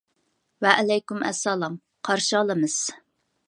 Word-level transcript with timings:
ۋەئەلەيكۇم 0.65 1.21
ئەسسالام، 1.29 1.77
قارشى 2.11 2.41
ئالىمىز. 2.41 2.83